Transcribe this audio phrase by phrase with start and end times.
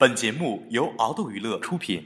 [0.00, 2.02] 本节目由敖斗娱乐出品。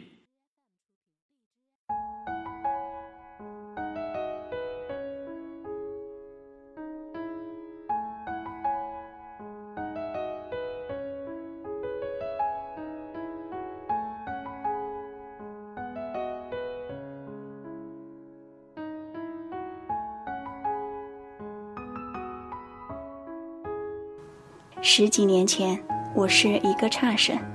[24.82, 25.80] 十几年前，
[26.12, 27.53] 我是一个差生。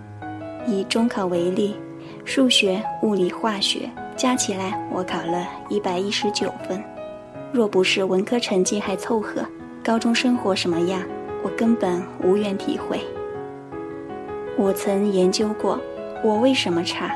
[0.69, 1.75] 以中考为例，
[2.23, 6.81] 数学、物理、化学加起来，我考了一百一十九分。
[7.51, 9.43] 若不是文科成绩还凑合，
[9.83, 11.01] 高中生活什么样，
[11.43, 13.01] 我根本无缘体会。
[14.55, 15.79] 我曾研究过
[16.23, 17.11] 我为什么差，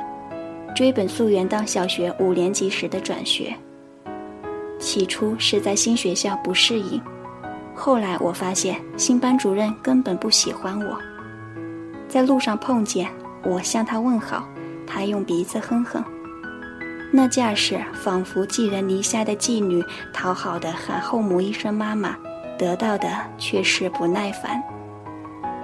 [0.76, 3.54] 追本溯源到小学五年级时的转学。
[4.80, 7.00] 起初是在新学校不适应，
[7.76, 10.98] 后来我发现新班主任根本不喜欢我，
[12.08, 13.08] 在路上碰见。
[13.44, 14.48] 我向他问好，
[14.88, 16.04] 他用鼻子哼哼，
[17.12, 22.18] 那架势仿佛寄人篱下的妓女，讨好的喊后母一声妈妈，
[22.58, 24.64] 得到的却是不耐烦。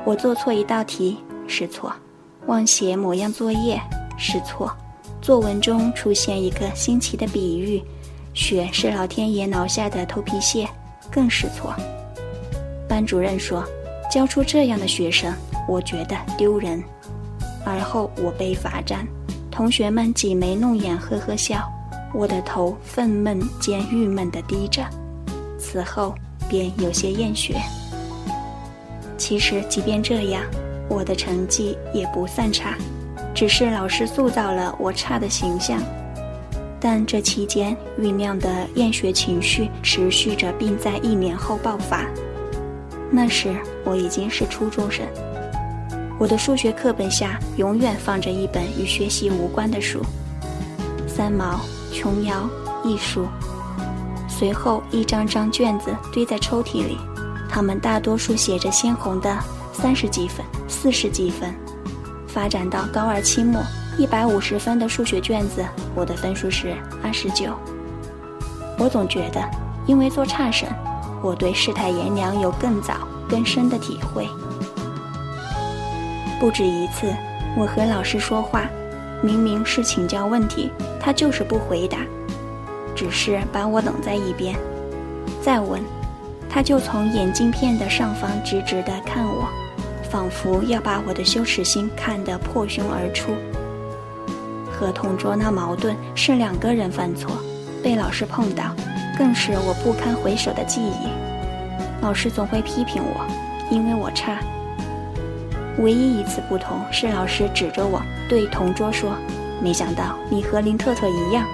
[0.06, 1.94] 我做错一道题是错，
[2.48, 3.80] 忘写某样作业
[4.18, 4.76] 是错，
[5.22, 7.82] 作文中出现一个新奇的比喻，
[8.34, 10.68] 雪是老天爷挠下的头皮屑，
[11.10, 11.74] 更是错。
[12.90, 13.64] 班主任说，
[14.12, 15.34] 教出这样的学生，
[15.68, 16.84] 我觉得丢人。
[17.66, 19.08] 而后我被罚站，
[19.52, 21.70] 同学们挤眉弄眼，呵呵笑，
[22.14, 24.84] 我的头愤懑兼郁闷地低着。
[25.58, 26.16] 此后
[26.50, 27.56] 便有些厌学。
[29.18, 30.42] 其实即便这样，
[30.88, 32.76] 我的成绩也不算差，
[33.36, 35.80] 只是老师塑造了我差的形象。
[36.80, 42.06] 但这期间酝酿的厌学情绪持续着，并在一年后爆发。
[43.12, 45.06] 那时我已经是初中生。
[46.20, 50.02] 我的数学课本下永远放着一本与学习无关的书，
[51.08, 51.56] 《三毛》
[51.98, 52.50] 《琼瑶》
[52.88, 53.24] 《艺术》。
[54.28, 56.98] 随后，一张张卷子堆在抽屉里，
[57.50, 59.34] 他们大多数写着鲜红的
[59.72, 61.56] 三十几分、四十几分。
[62.28, 63.62] 发展到高二期末，
[63.98, 65.64] 一百五十分的数学卷子，
[65.96, 67.54] 我的分数是二十九。
[68.78, 69.42] 我总觉得，
[69.88, 70.68] 因为做差生，
[71.24, 74.28] 我对世态炎凉有更早、更深的体会。
[76.40, 77.14] 不止一次，
[77.58, 78.64] 我和老师说话，
[79.22, 81.98] 明明是请教问题，他就是不回答，
[82.96, 84.56] 只是把我冷在一边。
[85.42, 85.82] 再问，
[86.50, 89.50] 他就从眼镜片的上方直直地看我，
[90.10, 93.34] 仿佛要把我的羞耻心看得破胸而出。
[94.72, 97.32] 和同桌闹矛盾是两个人犯错，
[97.84, 98.74] 被老师碰到，
[99.18, 101.10] 更是我不堪回首的记忆。
[102.02, 103.28] 老师总会批评我，
[103.70, 104.40] 因为我差。
[105.80, 109.12] 唯一一次不同是，老师指着我对同桌说
[109.64, 111.46] ：“没想到你和林特特一样。”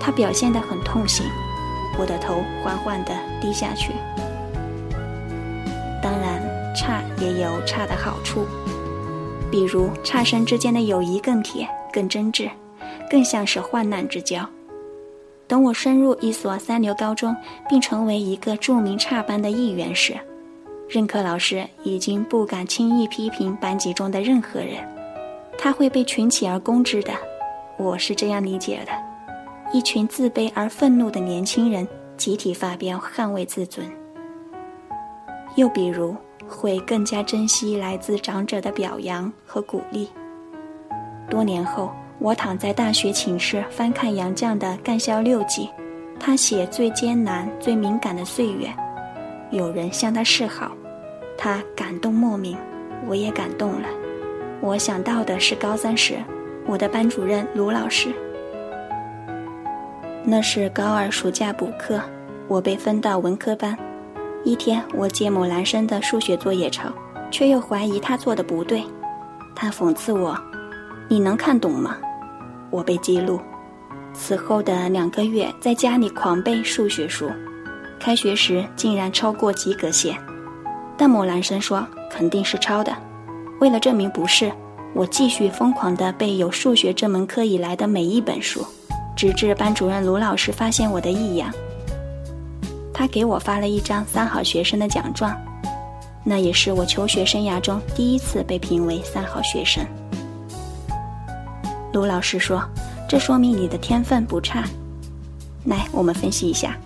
[0.00, 1.26] 他表现得很痛心，
[1.98, 3.92] 我的头缓缓地低下去。
[6.00, 6.40] 当然，
[6.74, 8.46] 差也有差的好处，
[9.50, 12.48] 比如差生之间的友谊更铁、更真挚，
[13.10, 14.48] 更像是患难之交。
[15.48, 17.34] 等我升入一所三流高中，
[17.68, 20.16] 并成为一个著名差班的一员时，
[20.88, 24.82] 任课老师已经不敢轻易批评班级中的任何人，
[25.58, 27.12] 他会被群起而攻之的。
[27.76, 28.92] 我是这样理解的：
[29.70, 33.86] 一群自卑而愤怒的年轻人集体发飙，捍卫自尊。
[35.56, 36.16] 又比如，
[36.48, 40.08] 会更加珍惜来自长者的表扬和鼓励。
[41.28, 45.66] 多年后，我躺在大学寝室翻看杨绛的《干校六记》，
[46.18, 48.74] 他写最艰难、最敏感的岁月。
[49.50, 50.72] 有人向他示好，
[51.36, 52.56] 他感动莫名，
[53.06, 53.88] 我也感动了。
[54.60, 56.16] 我想到的是高三时，
[56.66, 58.10] 我的班主任卢老师。
[60.24, 62.00] 那是高二暑假补课，
[62.48, 63.76] 我被分到文科班。
[64.44, 66.92] 一天，我借某男生的数学作业抄，
[67.30, 68.82] 却又怀疑他做的不对。
[69.54, 70.36] 他讽刺我
[71.08, 71.96] ：“你能看懂吗？”
[72.70, 73.40] 我被激怒。
[74.12, 77.30] 此后的两个月，在家里狂背数学书。
[77.98, 80.16] 开学时竟然超过及格线，
[80.96, 82.96] 但某男生说肯定是抄的。
[83.60, 84.50] 为了证明不是，
[84.94, 88.64] 我继续疯狂地背有数学这门课以来的每一本书，
[89.16, 91.52] 直至班主任卢老师发现我的异样。
[92.94, 95.36] 他给我发了一张三好学生的奖状，
[96.24, 99.84] 那也是我求学生涯中第一次被评为三好学生。
[101.92, 102.62] 卢老师说
[103.08, 104.64] ：“这说明你的天分不差。”
[105.66, 106.76] 来，我们分析一下。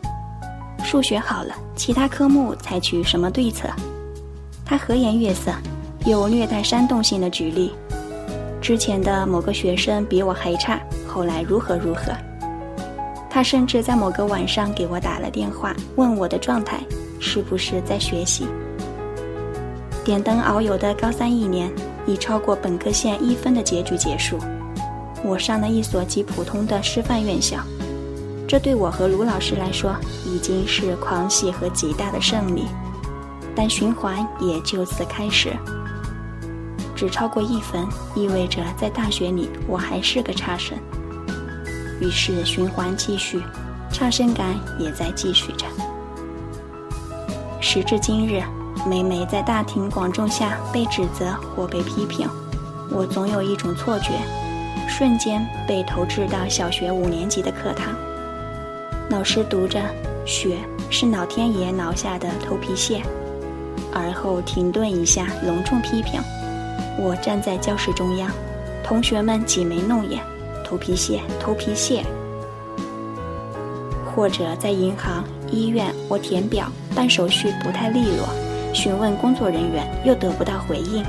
[0.92, 3.66] 数学好了，其他科目采取什么对策？
[4.62, 5.50] 他和颜悦色，
[6.04, 7.72] 又略带煽动性的举例，
[8.60, 10.78] 之前的某个学生比我还差，
[11.08, 12.12] 后来如何如何。
[13.30, 16.78] 他甚至在某个晚上给我打了电话，问我的状态
[17.18, 18.44] 是不是在学习。
[20.04, 21.72] 点灯遨游的高三一年，
[22.04, 24.38] 以超过本科线一分的结局结束。
[25.24, 27.56] 我上了一所极普通的师范院校，
[28.52, 29.96] 这对我和卢老师来说
[30.26, 32.66] 已经是狂喜和极大的胜利，
[33.56, 35.56] 但循环也就此开始。
[36.94, 40.76] 只超过一分，意味着在大学里我还是个差生。
[41.98, 43.42] 于是循环继续，
[43.90, 45.64] 差生感也在继续着。
[47.58, 48.42] 时至今日，
[48.86, 52.28] 每每在大庭广众下被指责或被批评，
[52.90, 54.10] 我总有一种错觉，
[54.86, 57.96] 瞬间被投掷到小学五年级的课堂。
[59.12, 59.78] 老师读着
[60.24, 60.56] “雪
[60.88, 63.02] 是老天爷挠下的头皮屑”，
[63.92, 66.18] 而后停顿一下，隆重批评。
[66.98, 68.30] 我站在教室中央，
[68.82, 70.18] 同学们挤眉弄眼，
[70.64, 72.02] 头皮屑，头皮屑。
[74.16, 78.26] 或者在银行、医院，我填表办手续不太利落，
[78.72, 81.04] 询问工作人员又得不到回应，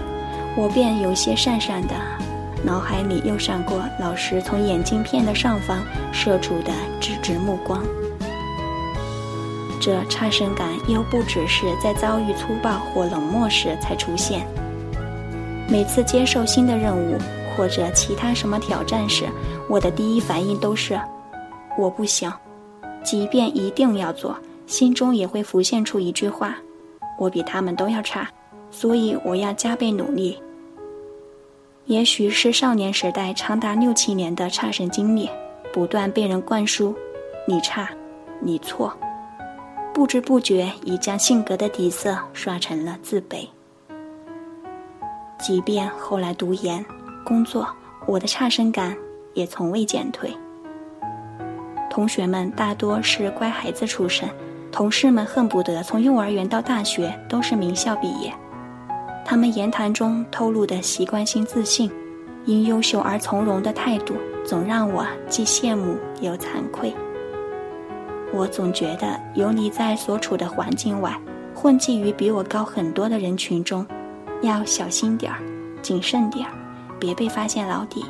[0.57, 1.95] 我便有些讪讪的，
[2.63, 5.83] 脑海里又闪过老师从眼镜片的上方
[6.13, 7.83] 射出的直直目光。
[9.81, 14.47] 这差生感又不只是在遭遇粗暴或冷漠时才出现。
[15.67, 17.17] 每次接受新的任务
[17.55, 19.25] 或者其他什么挑战时，
[19.67, 20.99] 我的第一反应都是
[21.77, 22.31] 我不行。
[23.03, 26.55] 即便一定要做，心中也会浮现出一句话：
[27.19, 28.29] 我比他们都要差，
[28.71, 30.41] 所以我要加倍努力。
[31.85, 35.29] 也许是少年时代长达六七年的差生经历，
[35.73, 36.95] 不断被人灌输
[37.45, 37.89] “你差，
[38.39, 38.91] 你错”，
[39.93, 43.45] 不知不觉已将性格的底色刷成了自卑。
[45.37, 46.83] 即便后来读研、
[47.25, 47.67] 工作，
[48.07, 48.95] 我的差生感
[49.33, 50.33] 也从未减退。
[51.89, 54.29] 同学们大多是乖孩子出身，
[54.71, 58.33] 同事们恨不得从幼儿园到大学都是名校毕业。
[59.25, 61.89] 他们言谈中透露的习惯性自信，
[62.45, 64.15] 因优秀而从容的态度，
[64.45, 66.93] 总让我既羡慕又惭愧。
[68.33, 71.17] 我总觉得游离在所处的环境外，
[71.55, 73.85] 混迹于比我高很多的人群中。
[74.41, 75.39] 要小心点儿，
[75.81, 76.51] 谨慎点儿，
[76.99, 78.03] 别被发现老底。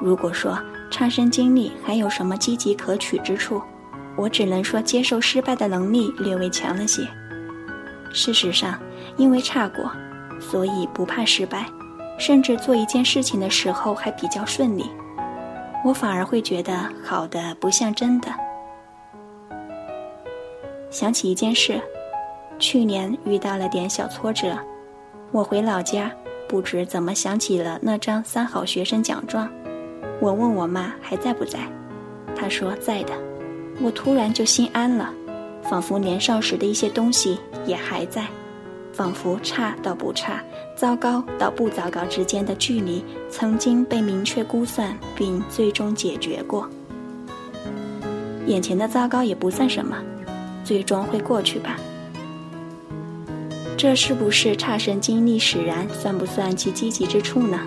[0.00, 0.58] 如果说
[0.90, 3.62] 差生经历还有什么积极可取之处，
[4.16, 7.06] 我只能说接受失败的能力略微强了些。
[8.12, 8.78] 事实上，
[9.16, 9.90] 因为差过，
[10.40, 11.66] 所以不怕失败，
[12.18, 14.90] 甚至做一件事情的时候还比较顺利。
[15.84, 18.28] 我反而会觉得好的不像真的。
[20.90, 21.80] 想起一件事。
[22.56, 24.56] 去年遇到了点小挫折，
[25.32, 26.08] 我回老家，
[26.48, 29.50] 不知怎么想起了那张三好学生奖状。
[30.20, 31.58] 我问我妈还在不在，
[32.36, 33.12] 她说在的。
[33.82, 35.12] 我突然就心安了，
[35.64, 38.24] 仿佛年少时的一些东西也还在，
[38.94, 40.40] 仿佛差到不差、
[40.76, 46.68] 糟糕到不糟糕之间的距离曾经被明确估算并最终解决过。
[48.46, 49.96] 眼前的糟糕也不算什么，
[50.62, 51.76] 最终会过去吧。
[53.76, 57.58] 这是不是差生经历使然，算不算其积极之处呢？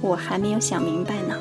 [0.00, 1.36] 我还没有想明白呢。